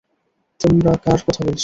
তোমরা 0.61 0.91
কার 0.97 1.19
কথা 1.27 1.41
বলছো? 1.43 1.59